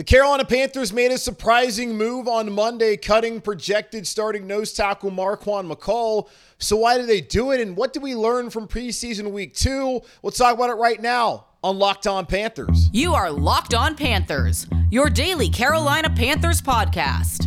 [0.00, 5.70] The Carolina Panthers made a surprising move on Monday, cutting projected starting nose tackle Marquan
[5.70, 6.30] McCall.
[6.58, 10.00] So, why did they do it, and what did we learn from preseason week two?
[10.22, 12.88] Let's talk about it right now on Locked On Panthers.
[12.94, 17.46] You are Locked On Panthers, your daily Carolina Panthers podcast,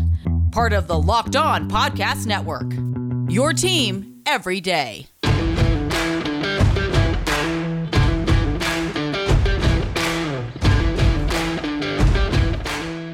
[0.51, 2.71] part of the Locked On Podcast Network.
[3.33, 5.07] Your team every day.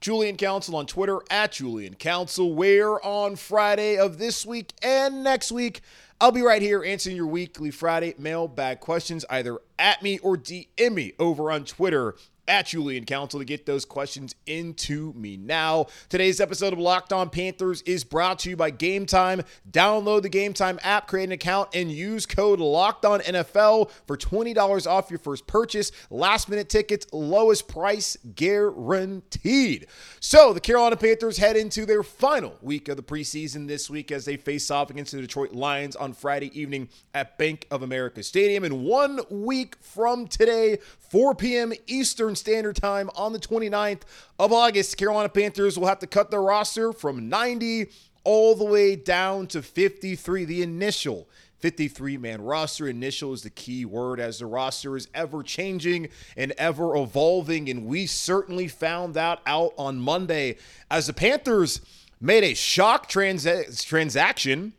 [0.00, 5.50] Julian Council on Twitter at Julian Council, where on Friday of this week and next
[5.50, 5.80] week,
[6.20, 10.94] I'll be right here answering your weekly Friday mailbag questions either at me or DM
[10.94, 12.14] me over on Twitter
[12.48, 15.86] at Julian Council to get those questions into me now.
[16.08, 19.42] Today's episode of Locked On Panthers is brought to you by Game Time.
[19.70, 24.16] Download the Game Time app, create an account, and use code Locked On NFL for
[24.16, 25.92] $20 off your first purchase.
[26.10, 29.86] Last minute tickets, lowest price guaranteed.
[30.20, 34.24] So the Carolina Panthers head into their final week of the preseason this week as
[34.24, 38.64] they face off against the Detroit Lions on Friday evening at Bank of America Stadium.
[38.64, 40.78] And one week from today,
[41.10, 41.72] 4 p.m.
[41.86, 44.02] Eastern Standard Time on the 29th
[44.38, 47.88] of August, Carolina Panthers will have to cut their roster from 90
[48.24, 52.88] all the way down to 53, the initial 53 man roster.
[52.88, 57.68] Initial is the key word as the roster is ever changing and ever evolving.
[57.68, 60.56] And we certainly found that out on Monday
[60.90, 61.80] as the Panthers
[62.20, 64.74] made a shock trans- transaction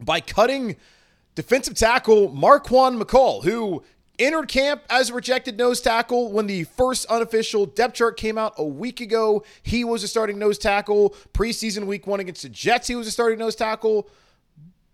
[0.00, 0.76] by cutting
[1.34, 3.82] defensive tackle Marquan McCall, who
[4.18, 8.54] entered camp as a rejected nose tackle when the first unofficial depth chart came out
[8.58, 9.44] a week ago.
[9.62, 11.16] He was a starting nose tackle.
[11.32, 14.08] Preseason week one against the Jets, he was a starting nose tackle.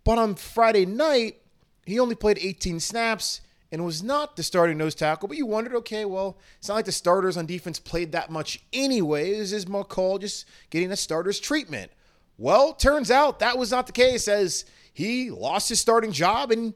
[0.05, 1.41] But on Friday night,
[1.85, 3.41] he only played 18 snaps
[3.71, 5.29] and was not the starting nose tackle.
[5.29, 8.63] But you wondered, okay, well, it's not like the starters on defense played that much
[8.73, 9.53] anyways.
[9.53, 11.91] Is McCall just getting a starter's treatment?
[12.39, 16.73] Well, turns out that was not the case as he lost his starting job and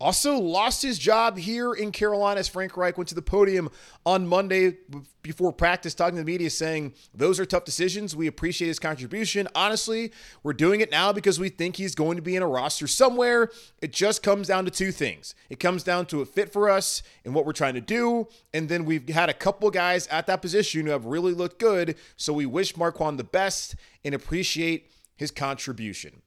[0.00, 3.70] also lost his job here in Carolina as Frank Reich went to the podium
[4.04, 4.76] on Monday
[5.22, 8.14] before practice talking to the media saying, Those are tough decisions.
[8.14, 9.48] We appreciate his contribution.
[9.54, 10.12] Honestly,
[10.42, 13.50] we're doing it now because we think he's going to be in a roster somewhere.
[13.80, 17.02] It just comes down to two things it comes down to a fit for us
[17.24, 18.28] and what we're trying to do.
[18.52, 21.96] And then we've had a couple guys at that position who have really looked good.
[22.16, 26.22] So we wish Marquan the best and appreciate his contribution.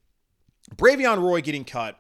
[0.75, 1.99] Bravvion Roy getting cut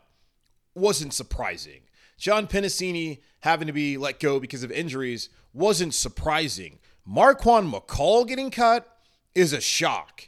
[0.79, 1.81] wasn't surprising.
[2.17, 6.79] John Penisini having to be let go because of injuries wasn't surprising.
[7.07, 8.97] Marquan McCall getting cut
[9.33, 10.27] is a shock.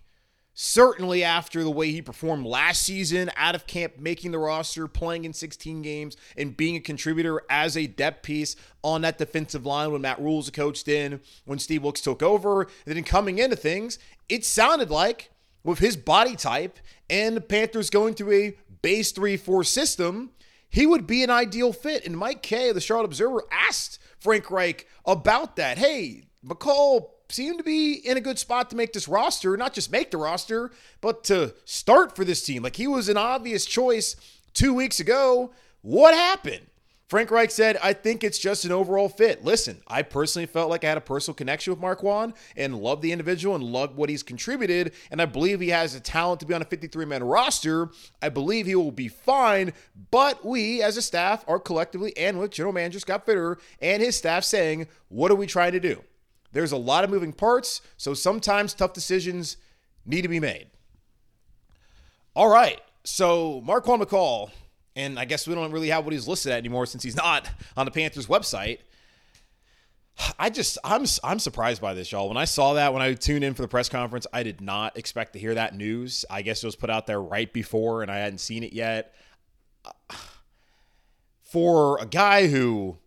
[0.54, 5.26] Certainly after the way he performed last season, out of camp, making the roster, playing
[5.26, 9.92] in 16 games, and being a contributor as a depth piece on that defensive line
[9.92, 12.64] when Matt Rhule's coached in, when Steve Wilks took over.
[12.86, 13.98] And then coming into things,
[14.28, 15.32] it sounded like
[15.64, 16.80] with his body type
[17.10, 20.32] and the Panthers going through a base 3 4 system,
[20.72, 22.06] he would be an ideal fit.
[22.06, 25.78] And Mike Kaye of the Charlotte Observer asked Frank Reich about that.
[25.78, 29.92] Hey, McCall seemed to be in a good spot to make this roster, not just
[29.92, 30.72] make the roster,
[31.02, 32.64] but to start for this team.
[32.64, 34.16] Like he was an obvious choice
[34.53, 35.52] two weeks ago.
[35.82, 36.68] What happened?
[37.11, 39.43] Frank Reich said, I think it's just an overall fit.
[39.43, 43.11] Listen, I personally felt like I had a personal connection with Marquan and loved the
[43.11, 44.93] individual and loved what he's contributed.
[45.11, 47.90] And I believe he has the talent to be on a 53 man roster.
[48.22, 49.73] I believe he will be fine.
[50.09, 54.16] But we, as a staff, are collectively and with general manager Scott Fitterer and his
[54.16, 56.02] staff saying, what are we trying to do?
[56.53, 57.81] There's a lot of moving parts.
[57.97, 59.58] So sometimes tough decisions
[60.05, 60.67] need to be made.
[62.37, 62.79] All right.
[63.03, 64.52] So Marquan McCall
[64.96, 67.49] and I guess we don't really have what he's listed at anymore since he's not
[67.78, 68.79] on the Panthers website.
[70.38, 72.28] I just I'm I'm surprised by this, y'all.
[72.28, 74.97] When I saw that when I tuned in for the press conference, I did not
[74.97, 76.26] expect to hear that news.
[76.29, 79.14] I guess it was put out there right before, and I hadn't seen it yet.
[81.44, 82.97] for a guy who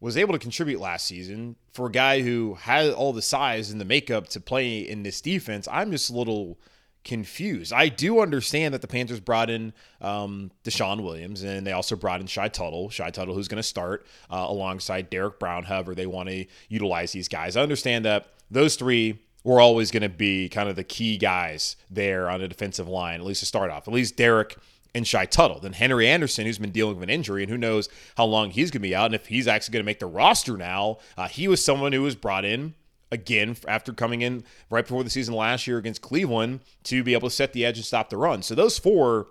[0.00, 3.80] was able to contribute last season, for a guy who had all the size and
[3.80, 6.58] the makeup to play in this defense, I'm just a little
[7.04, 7.72] confused.
[7.72, 12.20] I do understand that the Panthers brought in um, DeShawn Williams and they also brought
[12.20, 12.90] in Shy Tuttle.
[12.90, 17.12] Shy Tuttle, who's going to start uh, alongside Derrick Brown, however they want to utilize
[17.12, 17.56] these guys.
[17.56, 21.76] I understand that those three were always going to be kind of the key guys
[21.90, 23.88] there on the defensive line, at least to start off.
[23.88, 24.56] At least Derrick
[24.94, 25.58] and Shy Tuttle.
[25.58, 28.70] Then Henry Anderson, who's been dealing with an injury, and who knows how long he's
[28.70, 30.98] going to be out, and if he's actually going to make the roster now.
[31.16, 32.74] Uh, he was someone who was brought in
[33.12, 37.28] again after coming in right before the season last year against Cleveland to be able
[37.28, 38.42] to set the edge and stop the run.
[38.42, 39.28] So those four,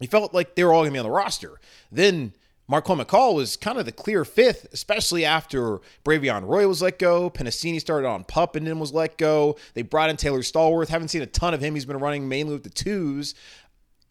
[0.00, 1.60] he felt like they were all going to be on the roster.
[1.90, 2.32] Then
[2.70, 7.28] Marquan McCall was kind of the clear fifth, especially after Bravvion Roy was let go.
[7.28, 9.56] Penisini started on pup and then was let go.
[9.74, 10.88] They brought in Taylor Stallworth.
[10.88, 11.74] Haven't seen a ton of him.
[11.74, 13.34] He's been running mainly with the twos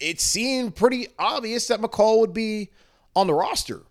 [0.02, 2.70] it seemed pretty obvious that McCall would be
[3.14, 3.82] on the roster.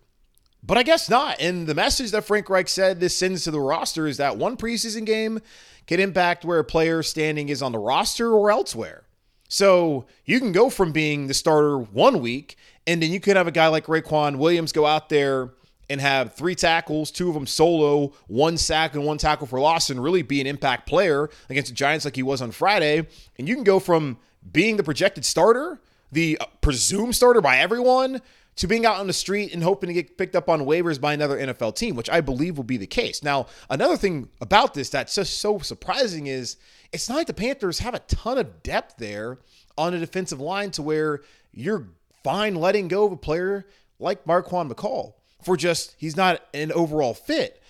[0.62, 1.40] But I guess not.
[1.40, 4.56] And the message that Frank Reich said this sends to the roster is that one
[4.56, 5.40] preseason game
[5.86, 9.04] can impact where a player's standing is on the roster or elsewhere.
[9.48, 12.56] So you can go from being the starter one week,
[12.86, 15.50] and then you could have a guy like Raequan Williams go out there
[15.90, 19.90] and have three tackles, two of them solo, one sack, and one tackle for loss,
[19.90, 23.06] and really be an impact player against the Giants like he was on Friday.
[23.36, 24.16] And you can go from
[24.52, 25.80] being the projected starter
[26.12, 28.20] the presumed starter by everyone
[28.56, 31.14] to being out on the street and hoping to get picked up on waivers by
[31.14, 33.22] another NFL team, which I believe will be the case.
[33.22, 36.56] Now, another thing about this that's just so surprising is
[36.92, 39.38] it's not like the Panthers have a ton of depth there
[39.78, 41.22] on a defensive line to where
[41.52, 41.88] you're
[42.22, 43.66] fine letting go of a player
[43.98, 47.62] like Marquan McCall for just he's not an overall fit.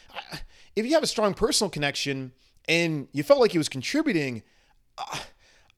[0.74, 2.32] If you have a strong personal connection
[2.66, 4.42] and you felt like he was contributing,
[4.96, 5.18] uh,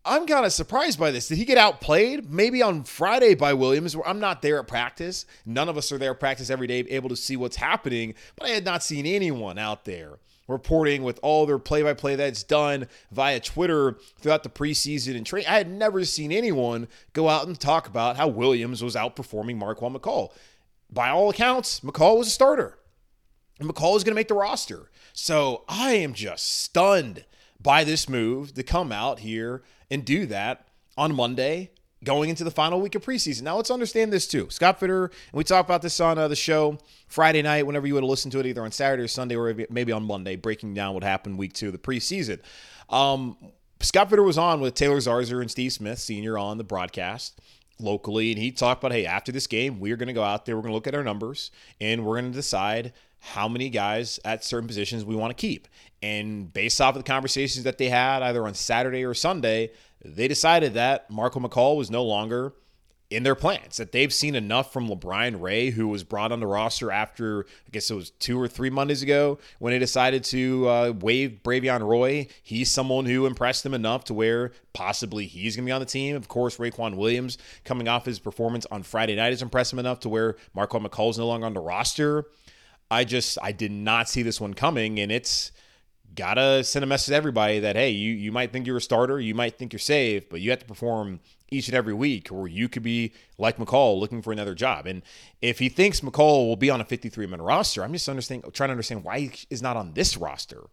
[0.07, 1.29] I'm kind of surprised by this.
[1.29, 2.31] Did he get outplayed?
[2.31, 5.25] Maybe on Friday by Williams, where I'm not there at practice.
[5.47, 8.15] None of us are there at practice every day, able to see what's happening.
[8.37, 12.17] But I had not seen anyone out there reporting with all their play by play
[12.17, 15.49] that's done via Twitter throughout the preseason and training.
[15.49, 19.97] I had never seen anyone go out and talk about how Williams was outperforming Marquan
[19.97, 20.33] McCall.
[20.91, 22.79] By all accounts, McCall was a starter.
[23.59, 24.91] And McCall is going to make the roster.
[25.13, 27.25] So I am just stunned
[27.61, 29.63] by this move to come out here
[29.95, 30.67] and do that
[30.99, 31.71] on Monday
[32.03, 33.43] going into the final week of preseason.
[33.43, 34.49] Now, let's understand this too.
[34.51, 37.95] Scott Fitterer, and we talked about this on uh, the show Friday night, whenever you
[37.95, 40.75] would have listened to it, either on Saturday or Sunday, or maybe on Monday, breaking
[40.75, 42.41] down what happened week two of the preseason.
[42.91, 43.37] Um,
[43.81, 47.41] Scott Fitterer was on with Taylor Zarzour and Steve Smith, senior, on the broadcast
[47.79, 50.57] locally, and he talked about, hey, after this game, we're going to go out there,
[50.57, 51.51] we're going to look at our numbers,
[51.81, 52.93] and we're going to decide
[53.25, 55.67] how many guys at certain positions we want to keep.
[56.03, 59.71] And based off of the conversations that they had either on Saturday or Sunday,
[60.05, 62.53] they decided that Marquan McCall was no longer
[63.11, 66.47] in their plans, that they've seen enough from LaBryan Ray, who was brought on the
[66.47, 70.69] roster after, I guess it was two or three Mondays ago, when they decided to
[70.69, 72.27] uh, waive Bravvion Roy.
[72.43, 75.87] He's someone who impressed them enough to where possibly he's going to be on the
[75.87, 76.17] team.
[76.17, 80.01] Of course, Raequan Williams, coming off his performance on Friday night, has impressed him enough
[80.01, 82.27] to where Marquan McCall is no longer on the roster.
[82.91, 85.53] I just, I did not see this one coming, and it's
[86.15, 89.21] gotta send a message to everybody that hey, you you might think you're a starter,
[89.21, 91.21] you might think you're safe, but you have to perform
[91.51, 94.87] each and every week, or you could be like McCall looking for another job.
[94.87, 95.03] And
[95.41, 98.69] if he thinks McCall will be on a 53 man roster, I'm just understanding, trying
[98.69, 100.65] to understand why he is not on this roster.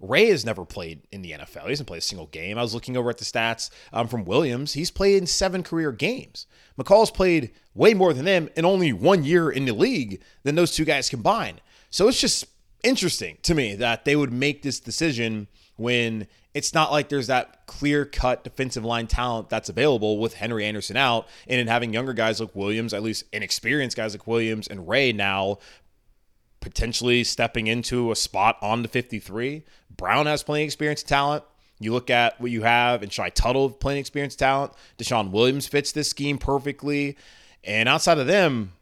[0.00, 1.64] Ray has never played in the NFL.
[1.64, 2.58] He hasn't played a single game.
[2.58, 4.72] I was looking over at the stats um, from Williams.
[4.72, 6.46] He's played in seven career games.
[6.78, 10.74] McCall's played way more than them in only one year in the league than those
[10.74, 11.60] two guys combined.
[11.90, 12.46] So it's just
[12.82, 17.66] interesting to me that they would make this decision when it's not like there's that
[17.66, 22.12] clear cut defensive line talent that's available with Henry Anderson out and in having younger
[22.12, 25.58] guys like Williams, at least inexperienced guys like Williams and Ray now
[26.60, 29.64] potentially stepping into a spot on the 53.
[29.96, 31.44] Brown has plenty of experience talent.
[31.78, 34.72] You look at what you have and Shy Tuttle plenty experience talent.
[34.98, 37.16] DeShawn Williams fits this scheme perfectly.
[37.64, 38.72] And outside of them,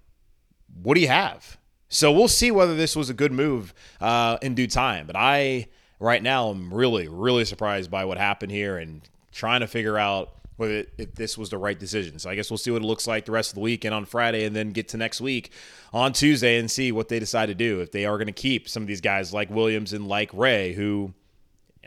[0.83, 1.59] what do you have?
[1.89, 5.07] So we'll see whether this was a good move uh, in due time.
[5.07, 5.69] But I,
[6.01, 10.35] right now, am really, really surprised by what happened here and trying to figure out
[10.59, 12.19] whether if this was the right decision.
[12.19, 13.95] So I guess we'll see what it looks like the rest of the week and
[13.95, 15.51] on Friday, and then get to next week
[15.93, 17.81] on Tuesday and see what they decide to do.
[17.81, 20.75] If they are going to keep some of these guys like Williams and like Ray,
[20.75, 21.15] who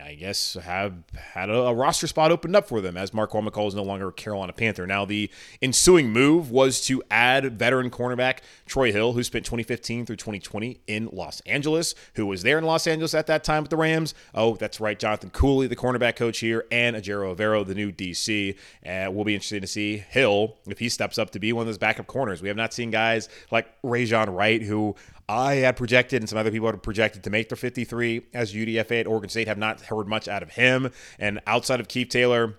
[0.04, 3.68] I guess, have had a, a, roster spot opened up for them as Mark McCall
[3.68, 4.88] is no longer a Carolina Panther.
[4.88, 5.30] Now, the
[5.62, 11.10] ensuing move was to add veteran cornerback Troy Hill, who spent 2015 through 2020 in
[11.12, 14.14] Los Angeles, who was there in Los Angeles at that time with the Rams.
[14.34, 18.58] Oh, that's right, Jonathan Cooley, the cornerback coach here, and Ejiro Evero, the new DC.
[18.84, 21.62] And uh, we'll be interested to see Hill if he steps up to be one
[21.62, 22.42] of those backup corners.
[22.42, 24.96] We have not seen guys like Rejzohn Wright, who
[25.32, 29.00] I had projected and some other people had projected to make their 53 as UDFA
[29.00, 29.48] at Oregon State.
[29.48, 30.92] Have not heard much out of him.
[31.18, 32.56] And outside of Keith Taylor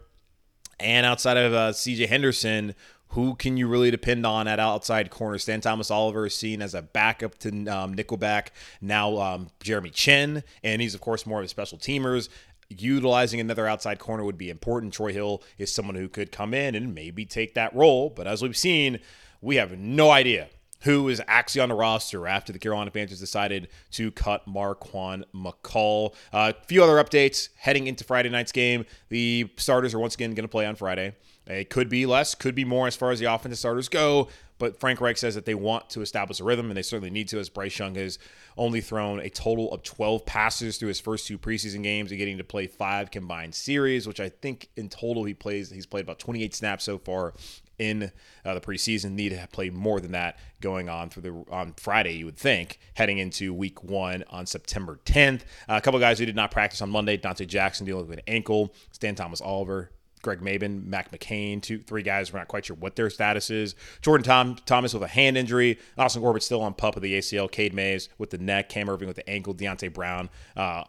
[0.80, 2.74] and outside of uh, CJ Henderson,
[3.08, 5.36] who can you really depend on at outside corner?
[5.36, 8.48] Stantley Thomas Oliver is seen as a backup to um, Nickelback.
[8.80, 12.30] Now um, Jeremy Chinn, and he's of course more of a special teamers.
[12.70, 14.94] Utilizing another outside corner would be important.
[14.94, 18.40] Troy Hill is someone who could come in and maybe take that role, but as
[18.40, 18.98] we've seen,
[19.42, 20.48] we have no idea
[20.82, 26.14] who is actually on the roster after the Carolina Panthers decided to cut Marquan McCall.
[26.32, 28.84] A uh, few other updates heading into Friday night's game.
[29.08, 31.14] The starters are once again going to play on Friday.
[31.46, 34.28] It could be less, could be more as far as the offensive starters go.
[34.58, 37.26] But Frank Reich says that they want to establish a rhythm, and they certainly need
[37.28, 38.20] to, as Bryce Young has
[38.56, 42.38] only thrown a total of 12 passes through his first two preseason games and getting
[42.38, 46.20] to play five combined series, which I think in total he plays, he's played about
[46.20, 47.34] 28 snaps so far
[47.78, 48.12] in
[48.44, 49.12] uh, the preseason.
[49.12, 52.14] Need to play more than that going on for the on Friday.
[52.14, 55.42] You would think heading into Week One on September 10th.
[55.68, 58.24] Uh, a couple guys who did not practice on Monday: Donte Jackson dealing with an
[58.26, 59.90] ankle, Stantley Thomas Oliver
[60.22, 62.32] Greg Mabin, Mac McCain, two, three guys.
[62.32, 63.74] We're not quite sure what their status is.
[64.00, 65.78] Jordan Tom, Thomas with a hand injury.
[65.98, 67.50] Austin Corbett still on pup with the ACL.
[67.50, 68.68] Cade Mays with the neck.
[68.68, 69.54] Cam Erving with the ankle.
[69.54, 70.84] Deonte Brown uh,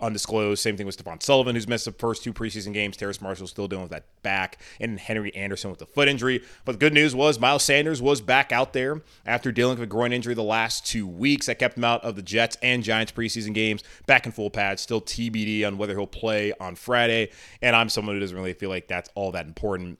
[0.00, 0.62] undisclosed.
[0.62, 2.96] Same thing with Stephon Sullivan, who's missed the first two preseason games.
[2.96, 6.42] Terrace Marshall still dealing with that back, and Henry Anderson with the foot injury.
[6.64, 9.86] But the good news was Miles Sanders was back out there after dealing with a
[9.86, 11.46] groin injury the last two weeks.
[11.46, 13.82] That kept him out of the Jets and Giants preseason games.
[14.06, 17.30] Back in full pads, still TBD on whether he'll play on Friday.
[17.62, 19.98] And I'm someone who doesn't really feel like that's all that important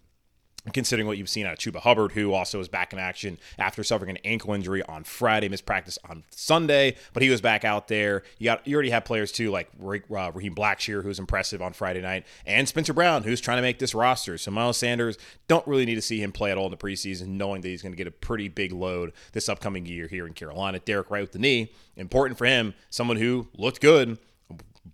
[0.73, 3.83] considering what you've seen out of Chuba Hubbard, who also is back in action after
[3.83, 7.89] suffering an ankle injury on Friday, missed practice on Sunday, but he was back out
[7.89, 8.23] there.
[8.39, 12.01] You got you already have players too like uh, Raheem Blackshear, who's impressive on Friday
[12.01, 14.39] night, and Spencer Brown, who's trying to make this roster.
[14.39, 15.17] So Miles Sanders
[15.49, 17.83] don't really need to see him play at all in the preseason, knowing that he's
[17.83, 20.79] going to get a pretty big load this upcoming year here in Carolina.
[20.79, 24.19] Derek Wright with the knee, important for him, someone who looked good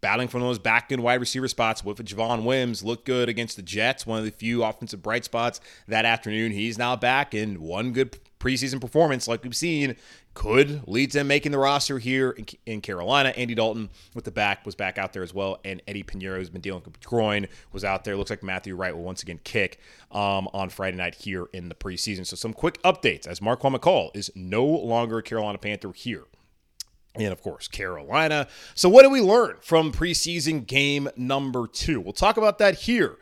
[0.01, 3.63] battling for those back end wide receiver spots with Javon Wims looked good against the
[3.63, 6.53] Jets, one of the few offensive bright spots that afternoon.
[6.53, 9.95] He's now back in one good preseason performance, like we've seen,
[10.35, 13.29] could lead to him making the roster here in, in, Carolina.
[13.31, 16.51] Andy Dalton with the back was back out there as well, and Eddie Piñeiro, who's
[16.51, 18.17] been dealing with groin, was out there.
[18.17, 19.79] Looks like Matthew Wright will once again kick
[20.11, 22.27] um, on Friday night here in the preseason.
[22.27, 26.25] So some quick updates as Marquan McCall is no longer a Carolina Panther here
[27.15, 28.49] and of course, Carolina.
[28.75, 32.01] So, what did we learn from preseason game number two?
[32.01, 33.19] We'll talk about that here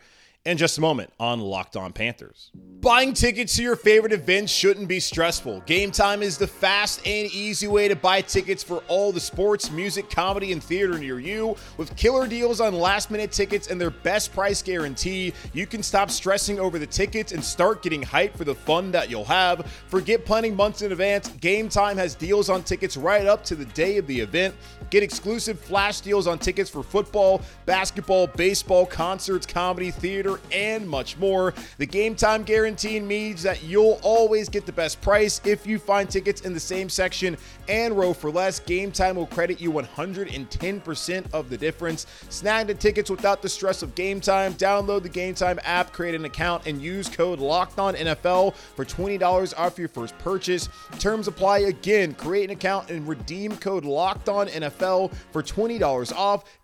[0.47, 2.51] in just a moment on Locked On Panthers.
[2.81, 5.61] Buying tickets to your favorite events shouldn't be stressful.
[5.67, 9.71] Game Time is the fast and easy way to buy tickets for all the sports,
[9.71, 11.57] music, comedy, and theater near you.
[11.77, 16.11] With killer deals on last minute tickets and their best price guarantee, you can stop
[16.11, 19.67] stressing over the tickets and start getting hyped for the fun that you'll have.
[19.89, 21.29] Forget planning months in advance.
[21.41, 24.55] Game Time has deals on tickets right up to the day of the event.
[24.89, 31.17] Get exclusive flash deals on tickets for football, basketball, baseball, concerts, comedy, theater and much
[31.19, 31.55] more.
[31.79, 36.09] The game time guarantee means that you'll always get the best price if you find
[36.09, 37.37] tickets in the same section
[37.69, 38.61] and row for less.
[38.61, 42.07] Game time will credit you 110% of the difference.
[42.29, 44.55] Snag the tickets without the stress of game time.
[44.55, 48.85] Download the game time app, create an account, and use code Locked On NFL for
[48.85, 50.69] $20 off your first purchase.
[50.99, 52.15] Terms apply again.
[52.15, 56.45] Create an account and redeem code Locked On NFL for $20 off.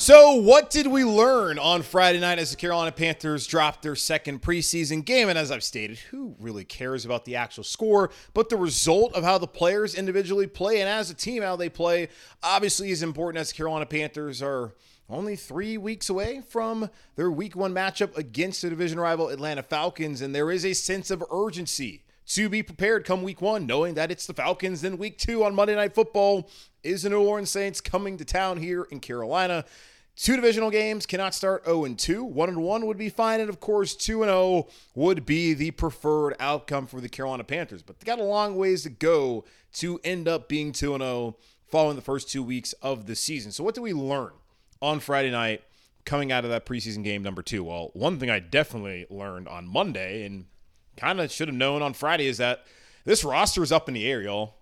[0.00, 4.40] So, what did we learn on Friday night as the Carolina Panthers dropped their second
[4.40, 5.28] preseason game?
[5.28, 8.10] And as I've stated, who really cares about the actual score?
[8.32, 11.68] But the result of how the players individually play and as a team how they
[11.68, 12.10] play
[12.44, 14.76] obviously is important as the Carolina Panthers are
[15.10, 20.20] only three weeks away from their week one matchup against the division rival Atlanta Falcons.
[20.20, 24.10] And there is a sense of urgency to be prepared come week one, knowing that
[24.10, 24.82] it's the Falcons.
[24.82, 26.50] Then week two on Monday Night Football
[26.82, 29.64] is the New Orleans Saints coming to town here in Carolina.
[30.14, 32.24] Two divisional games cannot start 0 and 2.
[32.24, 33.40] 1 and 1 would be fine.
[33.40, 37.82] And of course, 2 and 0 would be the preferred outcome for the Carolina Panthers.
[37.82, 39.44] But they got a long ways to go
[39.74, 41.36] to end up being 2 and 0
[41.68, 43.52] following the first two weeks of the season.
[43.52, 44.32] So, what do we learn
[44.82, 45.62] on Friday night
[46.04, 47.62] coming out of that preseason game number two?
[47.62, 50.46] Well, one thing I definitely learned on Monday and
[50.98, 52.66] kind of should have known on Friday is that
[53.04, 54.58] this roster is up in the air, y'all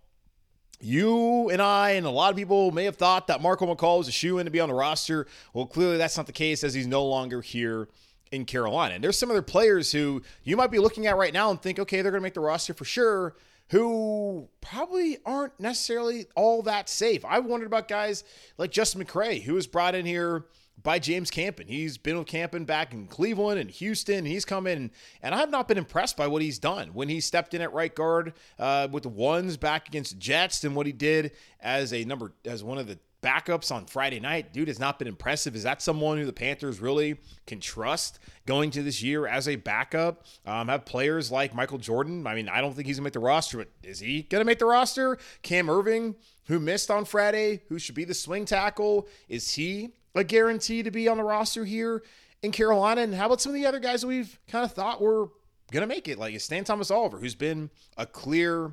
[0.80, 4.08] you and I and a lot of people may have thought that Marquan McCall was
[4.08, 5.26] a shoe in to be on the roster.
[5.52, 7.88] Well, clearly that's not the case as he's no longer here
[8.30, 8.94] in Carolina.
[8.94, 11.78] And there's some other players who you might be looking at right now and think,
[11.78, 13.36] okay, they're going to make the roster for sure,
[13.70, 17.24] who probably aren't necessarily all that safe.
[17.24, 18.24] I wondered about guys
[18.58, 20.44] like Justin McCray, who was brought in here
[20.82, 21.66] by James Campen.
[21.66, 24.24] He's been with Campen back in Cleveland and Houston.
[24.24, 24.90] He's come in,
[25.22, 27.94] and I've not been impressed by what he's done when he stepped in at right
[27.94, 32.32] guard uh, with the ones back against Jets and what he did as a number
[32.44, 34.52] as one of the backups on Friday night.
[34.52, 35.56] Dude has not been impressive.
[35.56, 39.56] Is that someone who the Panthers really can trust going to this year as a
[39.56, 40.26] backup?
[40.44, 42.26] Um, have players like Michael Jordan.
[42.26, 44.58] I mean, I don't think he's gonna make the roster, but is he gonna make
[44.58, 45.18] the roster?
[45.42, 46.14] Cam Erving,
[46.46, 50.90] who missed on Friday, who should be the swing tackle, is he a guarantee to
[50.90, 52.02] be on the roster here
[52.42, 53.02] in Carolina?
[53.02, 55.28] And how about some of the other guys we've kind of thought were
[55.72, 58.72] going to make it, like is Stantley Thomas Oliver, who's been a clear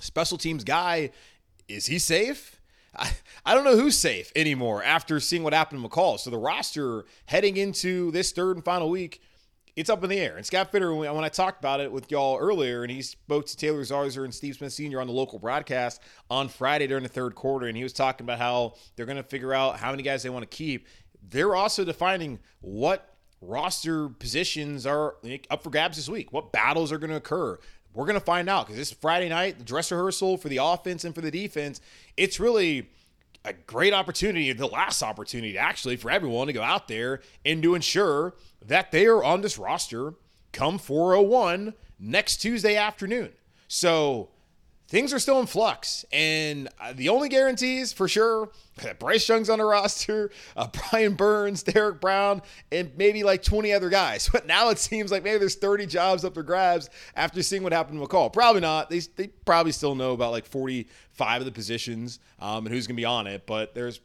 [0.00, 1.10] special teams guy?
[1.68, 2.60] Is he safe?
[2.96, 6.18] I, don't know who's safe anymore after seeing what happened to McCall.
[6.18, 9.20] So the roster heading into this third and final week–
[9.76, 10.36] it's up in the air.
[10.36, 13.56] And Scott Fitterer, when I talked about it with y'all earlier, and he spoke to
[13.56, 15.00] Taylor Zarzour and Steve Smith Sr.
[15.00, 18.38] on the local broadcast on Friday during the third quarter, and he was talking about
[18.38, 20.86] how they're going to figure out how many guys they want to keep.
[21.28, 25.16] They're also defining what roster positions are
[25.50, 27.58] up for grabs this week, what battles are going to occur.
[27.94, 31.04] We're going to find out because this Friday night, the dress rehearsal for the offense
[31.04, 31.80] and for the defense,
[32.16, 32.88] it's really
[33.44, 37.74] a great opportunity, the last opportunity actually for everyone to go out there and to
[37.74, 38.34] ensure
[38.64, 40.14] that they are on this roster
[40.52, 43.30] come 401 next Tuesday afternoon.
[43.68, 44.30] So
[44.88, 46.04] things are still in flux.
[46.12, 48.50] And uh, the only guarantees for sure
[48.82, 53.72] that Bryce Young's on the roster, uh, Brian Burns, Derrick Brown, and maybe like 20
[53.72, 54.28] other guys.
[54.34, 57.72] But now it seems like maybe there's 30 jobs up for grabs after seeing what
[57.72, 58.32] happened to McCall.
[58.32, 58.90] Probably not.
[58.90, 62.96] They, they probably still know about like 45 of the positions um, and who's going
[62.96, 63.46] to be on it.
[63.46, 64.00] But there's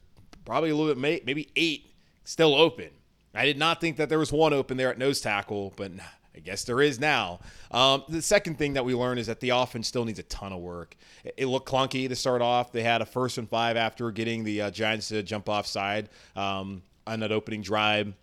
[0.46, 1.92] probably a little bit, maybe eight
[2.26, 2.89] still open.
[3.34, 5.92] I did not think that there was one open there at nose tackle, but
[6.39, 7.41] I guess there is now.
[7.69, 10.54] Um, the second thing that we learned is that the offense still needs a ton
[10.54, 10.95] of work.
[11.25, 12.71] It, it looked clunky to start off.
[12.71, 16.08] They had a first and five after getting the uh, Giants to jump off side
[16.38, 18.13] um, on that opening drive.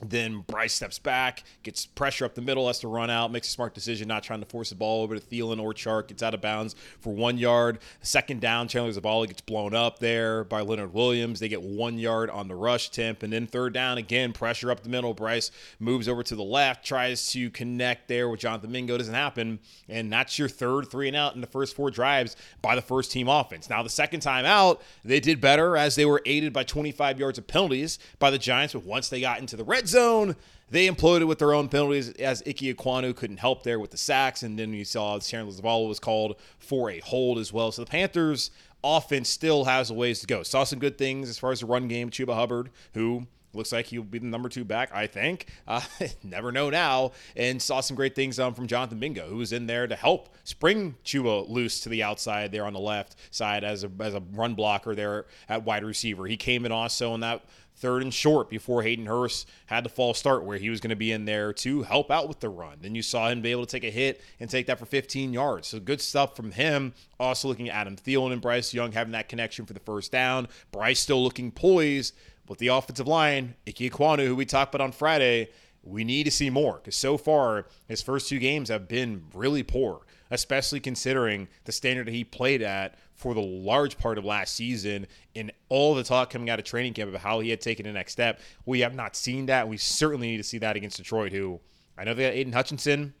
[0.00, 3.50] Then Bryce steps back, gets pressure up the middle, has to run out, makes a
[3.50, 6.08] smart decision, not trying to force the ball over to Thielen or Chark.
[6.08, 7.80] Gets out of bounds for one yard.
[8.00, 11.40] Second down, Chandler Zavala gets blown up there by Leonard Williams.
[11.40, 13.22] They get one yard on the rush temp.
[13.22, 15.14] And then third down, again, pressure up the middle.
[15.14, 18.96] Bryce moves over to the left, tries to connect there with Jonathan Mingo.
[18.96, 19.58] Doesn't happen.
[19.88, 23.10] And that's your third three and out in the first four drives by the first
[23.10, 23.68] team offense.
[23.68, 27.38] Now, the second time out, they did better as they were aided by 25 yards
[27.38, 28.74] of penalties by the Giants.
[28.74, 30.36] But once they got into the red zone.
[30.70, 34.42] They imploded with their own penalties as Ike Ekwonu couldn't help there with the sacks.
[34.42, 37.72] And then you saw Chandler Zavala was called for a hold as well.
[37.72, 38.50] So the Panthers
[38.84, 40.42] offense still has a ways to go.
[40.42, 42.10] Saw some good things as far as the run game.
[42.10, 45.46] Chuba Hubbard, who looks like he'll be the number two back, I think.
[45.68, 45.82] Uh,
[46.22, 47.12] never know now.
[47.36, 50.34] And saw some great things um, from Jonathan Mingo, who was in there to help
[50.44, 54.22] spring Chuba loose to the outside there on the left side as a, as a
[54.32, 56.26] run blocker there at wide receiver.
[56.26, 57.44] He came in also in that
[57.78, 60.96] third and short before Hayden Hurst had the false start where he was going to
[60.96, 62.78] be in there to help out with the run.
[62.80, 65.32] Then you saw him be able to take a hit and take that for 15
[65.32, 65.68] yards.
[65.68, 66.92] So good stuff from him.
[67.18, 70.48] Also looking at Adam Thielen and Bryce Young having that connection for the first down.
[70.72, 72.14] Bryce still looking poised
[72.48, 73.54] with the offensive line.
[73.66, 75.50] Ike Ekwonu, who we talked about on Friday,
[75.82, 79.62] we need to see more because so far his first two games have been really
[79.62, 84.54] poor, especially considering the standard that he played at for the large part of last
[84.54, 87.84] season and all the talk coming out of training camp about how he had taken
[87.84, 88.40] the next step.
[88.64, 89.68] We have not seen that.
[89.68, 91.60] We certainly need to see that against Detroit, who
[91.98, 93.12] I know they got Aidan Hutchinson.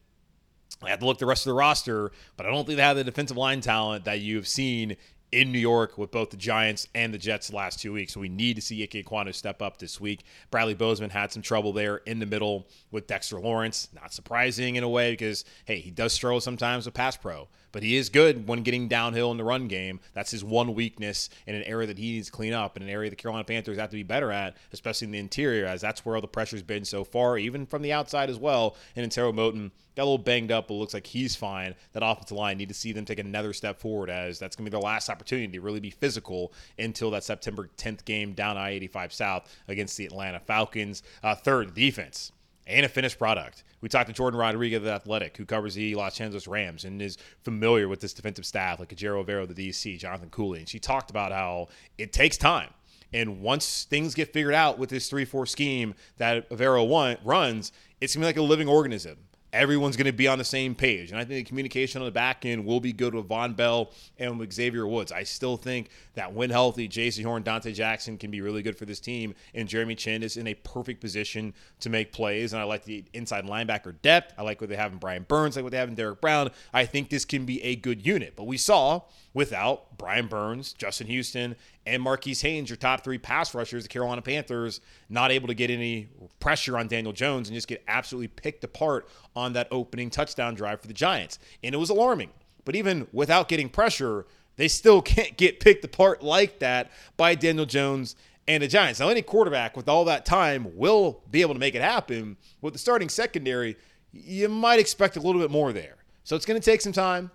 [0.82, 2.96] I have to look the rest of the roster, but I don't think they have
[2.96, 4.96] the defensive line talent that you've seen
[5.32, 8.14] in New York with both the Giants and the Jets the last two weeks.
[8.14, 10.24] So we need to see Ike Ekwonu step up this week.
[10.50, 13.88] Bradley Bozeman had some trouble there in the middle with Dexter Lawrence.
[13.92, 17.82] Not surprising in a way because, hey, he does struggle sometimes with pass pro, but
[17.82, 20.00] he is good when getting downhill in the run game.
[20.14, 22.88] That's his one weakness in an area that he needs to clean up, in an
[22.88, 26.04] area the Carolina Panthers have to be better at, especially in the interior, as that's
[26.04, 28.76] where all the pressure's been so far, even from the outside as well.
[28.96, 31.74] And Taylor Moton got a little banged up, but looks like he's fine.
[31.92, 34.70] That offensive line need to see them take another step forward as that's going to
[34.70, 38.70] be their last opportunity to really be physical until that September 10th game down I
[38.70, 41.02] 85 South against the Atlanta Falcons.
[41.22, 42.32] Uh, third, defense
[42.68, 43.64] and a finished product.
[43.80, 47.00] We talked to Jourdan Rodrigue, of the athletic, who covers the Los Angeles Rams and
[47.00, 50.60] is familiar with this defensive staff, like Ejiro Evero, the DC, Jonathan Cooley.
[50.60, 52.70] And she talked about how it takes time.
[53.12, 57.72] And once things get figured out with this 3 4 scheme that Evero one, runs,
[58.00, 59.16] it's going to be like a living organism
[59.52, 61.10] everyone's going to be on the same page.
[61.10, 63.90] And I think the communication on the back end will be good with Vonn Bell
[64.18, 65.10] and with Xavier Woods.
[65.10, 68.84] I still think that when healthy, Jaycee Horn, Donte Jackson can be really good for
[68.84, 69.34] this team.
[69.54, 72.52] And Jeremy Chinn is in a perfect position to make plays.
[72.52, 74.34] And I like the inside linebacker depth.
[74.36, 76.20] I like what they have in Brian Burns, I like what they have in Derrick
[76.20, 76.50] Brown.
[76.72, 78.34] I think this can be a good unit.
[78.36, 81.56] But we saw without Brian Burns, Justin Houston,
[81.88, 85.70] and Marquis Haynes, your top three pass rushers, the Carolina Panthers, not able to get
[85.70, 90.54] any pressure on Daniel Jones and just get absolutely picked apart on that opening touchdown
[90.54, 91.38] drive for the Giants.
[91.62, 92.30] And it was alarming.
[92.64, 97.66] But even without getting pressure, they still can't get picked apart like that by Daniel
[97.66, 98.14] Jones
[98.46, 99.00] and the Giants.
[99.00, 102.36] Now, any quarterback with all that time will be able to make it happen.
[102.60, 103.76] With the starting secondary,
[104.12, 105.96] you might expect a little bit more there.
[106.24, 107.30] So it's going to take some time.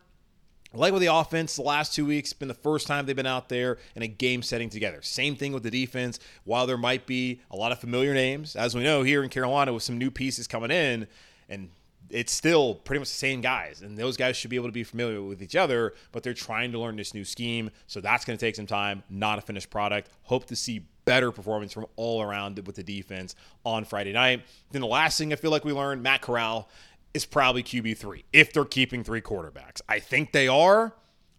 [0.76, 3.48] Like with the offense, the last two weeks been the first time they've been out
[3.48, 5.02] there in a game setting together.
[5.04, 6.20] Same thing with the defense.
[6.46, 9.72] While there might be a lot of familiar names, as we know here in Carolina
[9.72, 11.08] with some new pieces coming in,
[11.48, 11.70] and
[12.10, 14.84] it's still pretty much the same guys, and those guys should be able to be
[14.84, 15.94] familiar with each other.
[16.12, 19.04] But they're trying to learn this new scheme, so that's going to take some time.
[19.10, 20.10] Not a finished product.
[20.24, 24.44] Hope to see better performance from all around with the defense on Friday night.
[24.72, 26.70] Then the last thing I feel like we learned, Matt Corral
[27.14, 29.82] is probably QB3 if they're keeping three quarterbacks.
[29.88, 30.94] I think they are,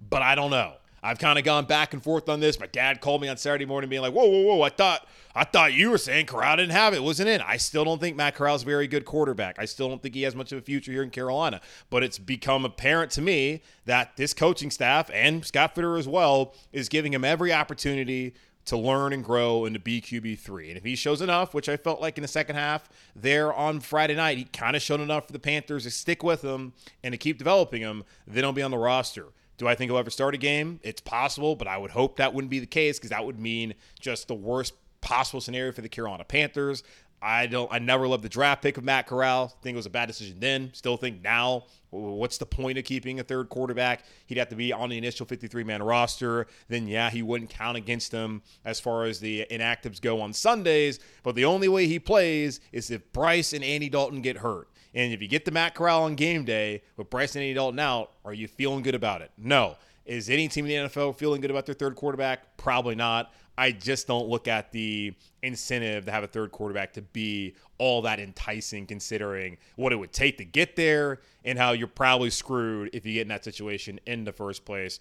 [0.08, 0.74] but I don't know.
[1.02, 2.58] I've kind of gone back and forth on this.
[2.58, 5.44] My dad called me on Saturday morning being like, whoa, whoa, whoa, I thought I
[5.44, 7.42] thought you were saying Corral didn't have it, wasn't in.
[7.42, 9.58] I still don't think Matt Corral's a very good quarterback.
[9.58, 11.60] I still don't think he has much of a future here in Carolina.
[11.90, 16.54] But it's become apparent to me that this coaching staff and Scott Fitterer as well
[16.72, 18.34] is giving him every opportunity
[18.66, 20.68] to learn and grow into BQB3.
[20.68, 23.80] And if he shows enough, which I felt like in the second half there on
[23.80, 26.72] Friday night, he kind of showed enough for the Panthers to stick with him
[27.02, 29.26] and to keep developing him, then he'll be on the roster.
[29.56, 30.80] Do I think he'll ever start a game?
[30.82, 33.74] It's possible, but I would hope that wouldn't be the case because that would mean
[34.00, 36.82] just the worst possible scenario for the Carolina Panthers.
[37.24, 37.72] I don't.
[37.72, 39.48] I never loved the draft pick of Matt Corral.
[39.62, 40.70] Think it was a bad decision then.
[40.74, 41.64] Still think now.
[41.88, 44.04] What's the point of keeping a third quarterback?
[44.26, 46.48] He'd have to be on the initial 53-man roster.
[46.68, 51.00] Then yeah, he wouldn't count against them as far as the inactives go on Sundays.
[51.22, 54.68] But the only way he plays is if Bryce and Andy Dalton get hurt.
[54.92, 57.78] And if you get the Matt Corral on game day with Bryce and Andy Dalton
[57.78, 59.30] out, are you feeling good about it?
[59.38, 59.76] No.
[60.04, 62.58] Is any team in the NFL feeling good about their third quarterback?
[62.58, 63.32] Probably not.
[63.56, 68.02] I just don't look at the incentive to have a third quarterback to be all
[68.02, 72.90] that enticing, considering what it would take to get there and how you're probably screwed
[72.92, 74.98] if you get in that situation in the first place.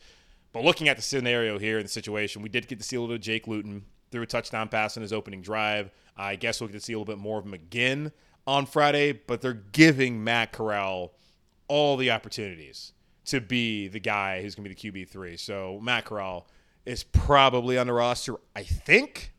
[0.51, 3.01] But looking at the scenario here in the situation, we did get to see a
[3.01, 5.89] little Jake Luton through a touchdown pass in his opening drive.
[6.15, 8.11] I guess we'll get to see a little bit more of him again
[8.45, 11.13] on Friday, but they're giving Matt Corral
[11.67, 12.93] all the opportunities
[13.25, 15.39] to be the guy who's going to be the QB3.
[15.39, 16.47] So Matt Corral
[16.85, 19.31] is probably on the roster, I think.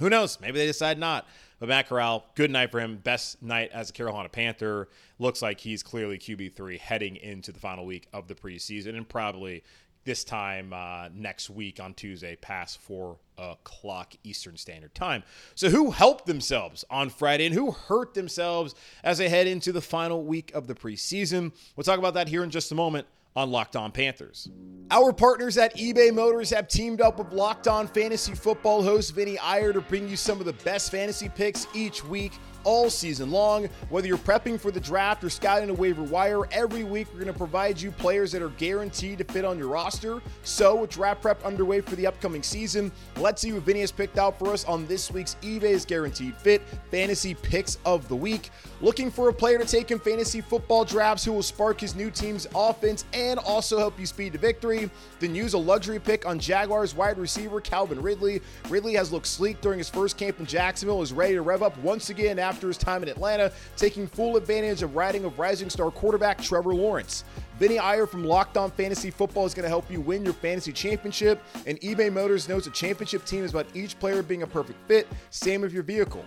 [0.00, 0.40] Who knows?
[0.40, 1.26] Maybe they decide not.
[1.58, 2.96] But Matt Corral, good night for him.
[2.96, 4.88] Best night as a Carolina Panther.
[5.20, 9.62] Looks like he's clearly QB3 heading into the final week of the preseason and probably
[10.04, 15.22] this time uh, next week on Tuesday, past four o'clock Eastern Standard Time.
[15.54, 19.80] So, who helped themselves on Friday and who hurt themselves as they head into the
[19.80, 21.52] final week of the preseason?
[21.76, 24.48] We'll talk about that here in just a moment on Locked On Panthers.
[24.90, 29.38] Our partners at eBay Motors have teamed up with Locked On Fantasy Football host Vinny
[29.38, 32.32] Iyer to bring you some of the best fantasy picks each week
[32.64, 33.68] all season long.
[33.88, 37.32] Whether you're prepping for the draft or scouting a waiver wire, every week we're going
[37.32, 40.20] to provide you players that are guaranteed to fit on your roster.
[40.42, 44.18] So, with draft prep underway for the upcoming season, let's see what Vinny has picked
[44.18, 48.50] out for us on this week's eBay's Guaranteed Fit Fantasy Picks of the Week.
[48.80, 52.10] Looking for a player to take in fantasy football drafts who will spark his new
[52.10, 54.90] team's offense and also help you speed to victory?
[55.20, 58.40] Then use a luxury pick on Jaguars wide receiver Calvin Ridley.
[58.68, 61.76] Ridley has looked sleek during his first camp in Jacksonville, is ready to rev up
[61.78, 65.70] once again after after his time in Atlanta, taking full advantage of riding of rising
[65.70, 67.24] star quarterback Trevor Lawrence.
[67.58, 70.70] Vinny Iyer from Locked On Fantasy Football is going to help you win your fantasy
[70.70, 74.78] championship, and eBay Motors knows a championship team is about each player being a perfect
[74.86, 76.24] fit, same with your vehicle.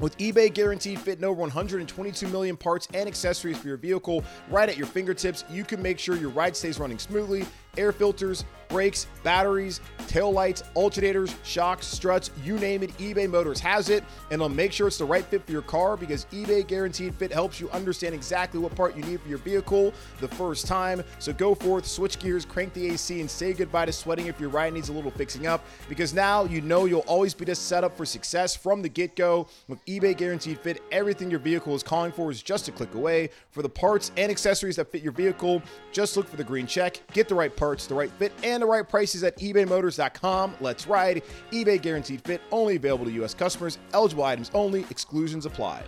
[0.00, 4.68] With eBay Guaranteed Fit and over 122 million parts and accessories for your vehicle right
[4.68, 7.46] at your fingertips, you can make sure your ride stays running smoothly.
[7.76, 13.88] Air filters, brakes, batteries, tail lights, alternators, shocks, struts, you name it, eBay Motors has
[13.90, 14.04] it.
[14.30, 17.32] And they'll make sure it's the right fit for your car because eBay Guaranteed Fit
[17.32, 21.02] helps you understand exactly what part you need for your vehicle the first time.
[21.18, 24.50] So go forth, switch gears, crank the AC, and say goodbye to sweating if your
[24.50, 27.84] ride needs a little fixing up because now you know you'll always be just set
[27.84, 29.48] up for success from the get go.
[29.68, 33.30] With eBay Guaranteed Fit, everything your vehicle is calling for is just a click away.
[33.50, 37.00] For the parts and accessories that fit your vehicle, just look for the green check,
[37.12, 40.56] get the right parts, the right fit, and the right prices at ebaymotors.com.
[40.60, 41.22] Let's ride.
[41.50, 43.34] eBay Guaranteed Fit, only available to U.S.
[43.34, 45.82] customers, eligible items only, exclusions apply.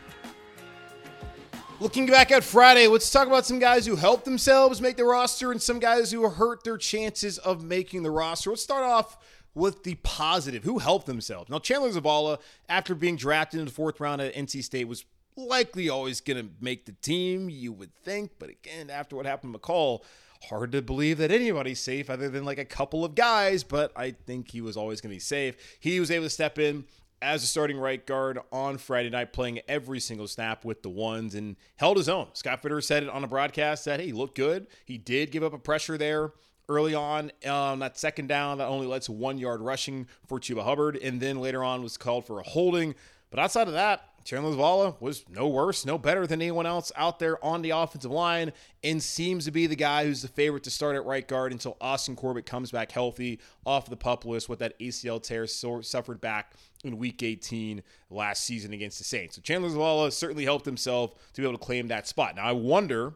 [1.80, 5.50] Looking back at Friday, let's talk about some guys who helped themselves make the roster
[5.50, 8.50] and some guys who hurt their chances of making the roster.
[8.50, 9.16] Let's start off
[9.54, 10.62] with the positive.
[10.64, 11.48] Who helped themselves?
[11.48, 15.06] Now, Chandler Zavala, after being drafted in the fourth round at NC State, was
[15.36, 18.32] likely always going to make the team, you would think.
[18.38, 20.02] But again, after what happened to McCall,
[20.48, 23.62] hard to believe that anybody's safe other than like a couple of guys.
[23.64, 25.56] But I think he was always going to be safe.
[25.80, 26.84] He was able to step in
[27.22, 31.34] as a starting right guard on Friday night, playing every single snap with the ones
[31.34, 32.28] and held his own.
[32.32, 34.66] Scott Fitterer said it on a broadcast that, he looked good.
[34.86, 36.32] He did give up a pressure there
[36.68, 40.38] early on on um, that second down that only led to one yard rushing for
[40.38, 42.94] Chuba Hubbard, and then later on was called for a holding.
[43.30, 47.18] But outside of that, Chandler Zavala was no worse, no better than anyone else out
[47.18, 48.52] there on the offensive line,
[48.84, 51.76] and seems to be the guy who's the favorite to start at right guard until
[51.80, 56.52] Austin Corbett comes back healthy off the pup list with that ACL tear suffered back
[56.84, 59.36] in Week 18 last season against the Saints.
[59.36, 62.36] So Chandler Zavala certainly helped himself to be able to claim that spot.
[62.36, 63.14] Now I wonder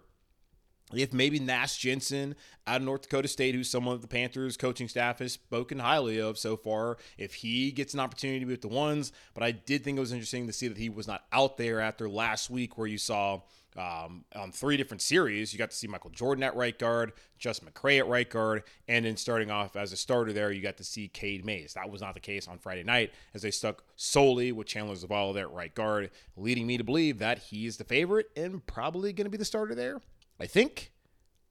[0.92, 2.35] if maybe Nash Jensen
[2.66, 6.38] out of North Dakota State, who's someone the Panthers coaching staff has spoken highly of
[6.38, 9.12] so far, if he gets an opportunity to be with the ones.
[9.33, 11.81] But I did think it was interesting to see that he was not out there
[11.81, 13.40] after last week, where you saw
[13.77, 15.53] um, on three different series.
[15.53, 19.05] You got to see Michael Jordan at right guard, Justin McCray at right guard, and
[19.05, 21.75] then starting off as a starter there, you got to see Cade Mays.
[21.75, 25.35] That was not the case on Friday night as they stuck solely with Chandler Zavala
[25.35, 29.12] there at right guard, leading me to believe that he is the favorite and probably
[29.12, 30.01] going to be the starter there.
[30.40, 30.92] I think.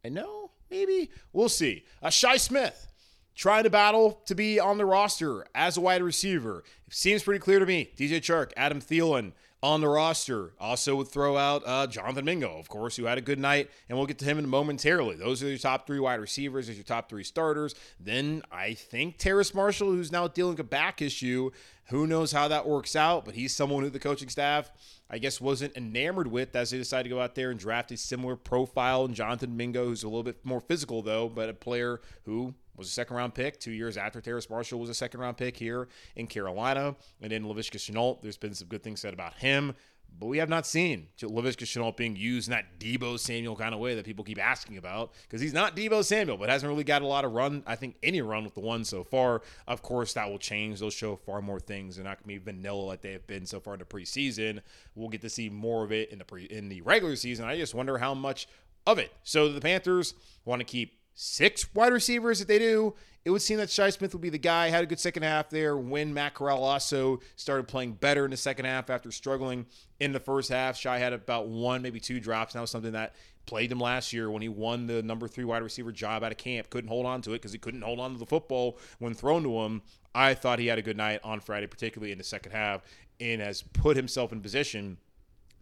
[0.06, 0.52] I know.
[0.70, 1.12] Maybe.
[1.32, 1.86] We'll see.
[2.02, 2.88] Uh, Shi Smith
[3.36, 6.64] trying to battle to be on the roster as a wide receiver.
[6.88, 7.92] It seems pretty clear to me.
[7.98, 10.54] DJ Chark, Adam Thielen on the roster.
[10.60, 13.98] Also would throw out uh, Jonathan Mingo, of course, who had a good night, and
[13.98, 15.16] we'll get to him in momentarily.
[15.16, 17.74] Those are your top three wide receivers, as your top three starters.
[18.00, 21.50] Then I think Terrace Marshall, who's now dealing with a back issue.
[21.90, 24.72] Who knows how that works out, but he's someone who the coaching staff–
[25.14, 27.98] I guess, wasn't enamored with as they decided to go out there and draft a
[27.98, 32.02] similar profile in Jonathan Mingo, who's a little bit more physical, though, but a player
[32.26, 35.38] who was a second round pick two years after Terrace Marshall was a second round
[35.38, 36.96] pick here in Carolina.
[37.22, 39.76] And then Laviska Shenault, there's been some good things said about him.
[40.20, 43.80] But we have not seen Laviska Shenault being used in that Deebo Samuel kind of
[43.80, 47.02] way that people keep asking about because he's not Deebo Samuel, but hasn't really got
[47.02, 47.64] a lot of run.
[47.66, 49.42] I think any run with the one so far.
[49.68, 50.80] Of course, that will change.
[50.80, 51.96] They'll show far more things.
[51.96, 54.60] They're not going to be vanilla like they have been so far in the preseason.
[54.96, 57.46] We'll get to see more of it in the pre in the regular season.
[57.46, 58.48] I just wonder how much
[58.86, 59.12] of it.
[59.24, 60.14] So the Panthers
[60.46, 62.96] want to keep six wide receivers if they do
[63.26, 64.70] it would seem that Shi Smith would be the guy.
[64.70, 68.38] Had a good second half there when Matt Corral also started playing better in the
[68.38, 69.66] second half after struggling
[70.00, 70.78] in the first half.
[70.78, 72.54] Shi had about one, maybe two drops.
[72.54, 75.46] And that was something that played him last year when he won the number three
[75.46, 76.70] wide receiver job out of camp.
[76.70, 79.44] Couldn't hold on to it because he couldn't hold on to the football when thrown
[79.44, 79.82] to him.
[80.14, 82.82] I thought he had a good night on Friday, particularly in the second half,
[83.22, 84.98] and has put himself in position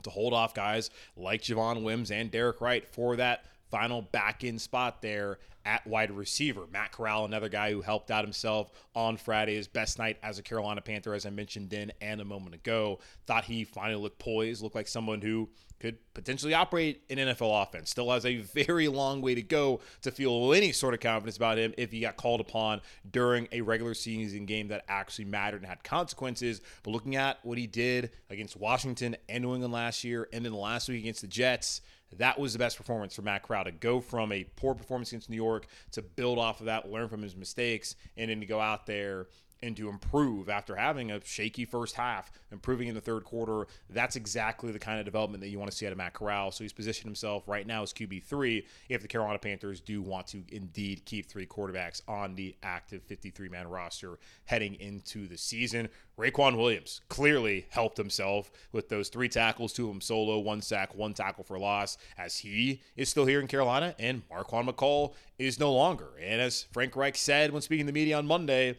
[0.01, 4.61] to hold off guys like Javon Wims and Derek Wright for that final back end
[4.61, 6.65] spot there at wide receiver.
[6.71, 10.43] Matt Corral, another guy who helped out himself on Friday, his best night as a
[10.43, 12.99] Carolina Panther, as I mentioned then and a moment ago.
[13.25, 17.89] Thought he finally looked poised, looked like someone who could potentially operate an NFL offense.
[17.89, 21.57] Still has a very long way to go to feel any sort of confidence about
[21.57, 25.65] him if he got called upon during a regular season game that actually mattered and
[25.65, 26.61] had consequences.
[26.83, 30.53] But looking at what he did against Washington and New England last year, and then
[30.53, 31.81] last week against the Jets,
[32.17, 35.29] that was the best performance for Matt Corral to go from a poor performance against
[35.29, 38.59] New York to build off of that, learn from his mistakes, and then to go
[38.59, 39.27] out there
[39.63, 43.67] and to improve after having a shaky first half, improving in the third quarter.
[43.89, 46.51] That's exactly the kind of development that you want to see out of Matt Corral.
[46.51, 50.43] So he's positioned himself right now as QB3 if the Carolina Panthers do want to
[50.49, 55.89] indeed keep three quarterbacks on the active 53 man roster heading into the season.
[56.17, 60.93] Raequan Williams clearly helped himself with those three tackles, two of them solo, one sack,
[60.93, 65.59] one tackle for loss, as he is still here in Carolina, and Marquan McCall is
[65.59, 66.09] no longer.
[66.21, 68.77] And as Frank Reich said when speaking to the media on Monday,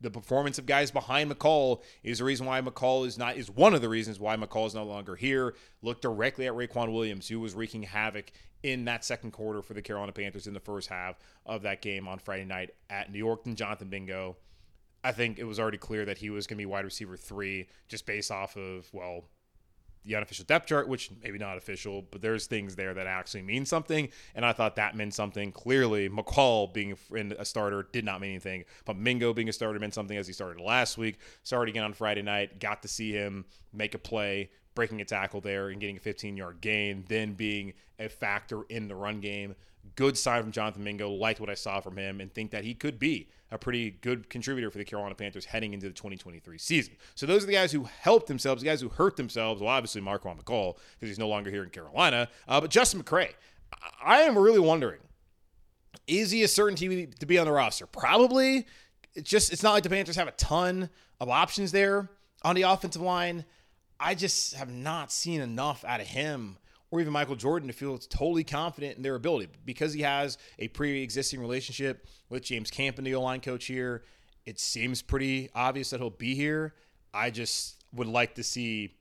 [0.00, 3.74] the performance of guys behind McCall is the reason why McCall is not is one
[3.74, 5.54] of the reasons why McCall is no longer here.
[5.82, 9.82] Look directly at Raequan Williams, who was wreaking havoc in that second quarter for the
[9.82, 13.46] Carolina Panthers in the first half of that game on Friday night at New York
[13.46, 14.36] and Jonathan Mingo.
[15.04, 17.68] I think it was already clear that he was going to be wide receiver three,
[17.88, 19.24] just based off of well
[20.04, 23.64] the unofficial depth chart, which maybe not official, but there's things there that actually mean
[23.64, 24.08] something.
[24.34, 25.52] And I thought that meant something.
[25.52, 26.96] Clearly, McCall being
[27.38, 30.32] a starter did not mean anything, but Mingo being a starter meant something as he
[30.32, 31.18] started last week.
[31.42, 35.40] Started again on Friday night, got to see him make a play, breaking a tackle
[35.40, 39.54] there and getting a 15 yard gain, then being a factor in the run game.
[39.96, 41.10] Good sign from Jonathan Mingo.
[41.10, 44.28] Liked what I saw from him and think that he could be a pretty good
[44.28, 46.94] contributor for the Carolina Panthers heading into the 2023 season.
[47.14, 49.60] So those are the guys who helped themselves, the guys who hurt themselves.
[49.60, 53.30] Well, obviously Marquan McCall because he's no longer here in Carolina, uh, but Justin McCray.
[54.04, 55.00] I am really wondering,
[56.06, 57.86] is he a certainty to be on the roster?
[57.86, 58.66] Probably.
[59.14, 62.08] It's just it's not like the Panthers have a ton of options there
[62.42, 63.44] on the offensive line.
[63.98, 66.58] I just have not seen enough out of him
[66.94, 70.68] or even Michael Jordan to feel totally confident in their ability because he has a
[70.68, 74.04] pre-existing relationship with James Campen, the O-line coach here.
[74.46, 76.72] It seems pretty obvious that he'll be here.
[77.12, 78.94] I just would like to see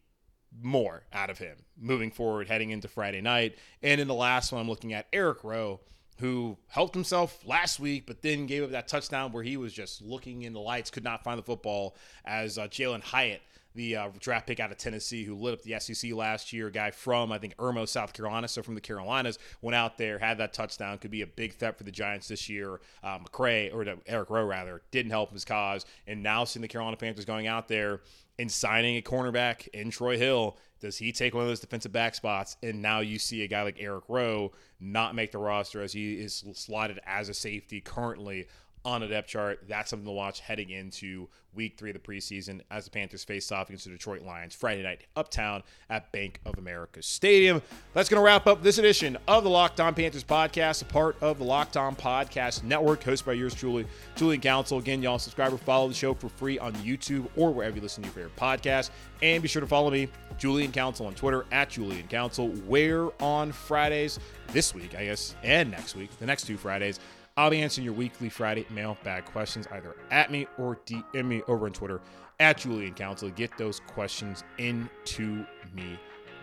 [0.59, 3.59] more out of him moving forward, heading into Friday night.
[3.83, 5.79] And in the last one, I'm looking at Eric Rowe,
[6.17, 10.01] who helped himself last week, but then gave up that touchdown where he was just
[10.01, 13.43] looking in the lights, could not find the football as uh, Jalin Hyatt
[13.75, 16.71] the uh, draft pick out of Tennessee who lit up the SEC last year, a
[16.71, 20.37] guy from, I think, Irmo, South Carolina, so from the Carolinas, went out there, had
[20.37, 22.81] that touchdown, could be a big threat for the Giants this year.
[23.03, 25.85] Uh, McCray, or Eric Rowe, rather, didn't help his cause.
[26.07, 28.01] And now seeing the Carolina Panthers going out there
[28.39, 32.13] and signing a cornerback in Troy Hill, does he take one of those defensive back
[32.13, 32.57] spots?
[32.61, 36.15] And now you see a guy like Eric Rowe not make the roster as he
[36.15, 38.47] is slotted as a safety currently
[38.85, 39.59] on a depth chart.
[39.67, 43.51] That's something to watch heading into week three of the preseason as the Panthers face
[43.51, 47.61] off against the Detroit Lions Friday night uptown at Bank of America Stadium.
[47.93, 51.15] That's going to wrap up this edition of the Locked On Panthers podcast, a part
[51.21, 54.79] of the Locked On Podcast Network, hosted by yours truly, Julian Council.
[54.79, 58.03] Again, y'all subscribe or follow the show for free on YouTube or wherever you listen
[58.03, 58.89] to your favorite podcast.
[59.21, 63.51] And be sure to follow me, Julian Council, on Twitter at Julian Council, where on
[63.51, 64.19] Fridays
[64.51, 66.99] this week, I guess, and next week, the next two Fridays,
[67.35, 71.65] I'll be answering your weekly Friday mailbag questions either at me or DM me over
[71.65, 71.99] on Twitter
[72.39, 73.29] at Julian Council.
[73.31, 75.43] Get those questions into
[75.73, 75.99] me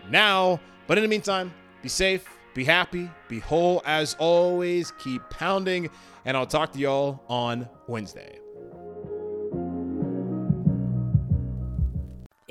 [0.09, 0.59] now.
[0.87, 4.91] But in the meantime, be safe, be happy, be whole as always.
[4.99, 5.89] Keep pounding,
[6.25, 8.40] and I'll talk to y'all on Wednesday.